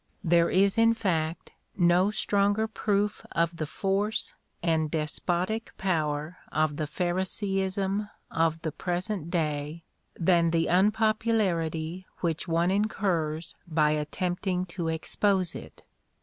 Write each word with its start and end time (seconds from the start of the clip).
There 0.23 0.49
is, 0.49 0.79
in 0.79 0.95
fact, 0.95 1.51
no 1.77 2.09
stronger 2.09 2.67
proof 2.67 3.23
of 3.33 3.57
the 3.57 3.67
force 3.67 4.33
and 4.63 4.89
despotic 4.89 5.73
power 5.77 6.37
of 6.51 6.77
the 6.77 6.87
Phariseeism 6.87 8.09
of 8.31 8.59
the 8.63 8.71
present 8.71 9.29
day, 9.29 9.83
than 10.19 10.49
the 10.49 10.65
unpopularity 10.69 12.07
which 12.21 12.47
one 12.47 12.71
incurs 12.71 13.53
by 13.67 13.91
attempting 13.91 14.65
to 14.73 14.87
expose 14.87 15.53
it. 15.53 15.83